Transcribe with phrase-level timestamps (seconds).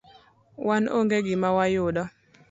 [0.67, 2.03] wan onge gima wayudo.